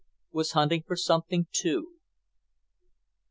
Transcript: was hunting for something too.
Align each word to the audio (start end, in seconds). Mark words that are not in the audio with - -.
was 0.31 0.53
hunting 0.53 0.81
for 0.81 0.95
something 0.95 1.45
too. 1.51 1.99